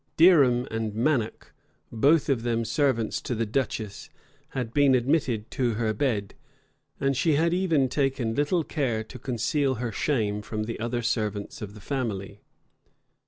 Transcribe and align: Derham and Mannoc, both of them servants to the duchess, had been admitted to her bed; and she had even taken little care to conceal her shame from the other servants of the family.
Derham 0.17 0.67
and 0.71 0.95
Mannoc, 0.95 1.53
both 1.91 2.27
of 2.27 2.41
them 2.41 2.65
servants 2.65 3.21
to 3.21 3.35
the 3.35 3.45
duchess, 3.45 4.09
had 4.57 4.73
been 4.73 4.95
admitted 4.95 5.51
to 5.51 5.75
her 5.75 5.93
bed; 5.93 6.33
and 6.99 7.15
she 7.15 7.33
had 7.35 7.53
even 7.53 7.87
taken 7.87 8.33
little 8.33 8.63
care 8.63 9.03
to 9.03 9.19
conceal 9.19 9.75
her 9.75 9.91
shame 9.91 10.41
from 10.41 10.63
the 10.63 10.79
other 10.79 11.03
servants 11.03 11.61
of 11.61 11.75
the 11.75 11.79
family. 11.81 12.41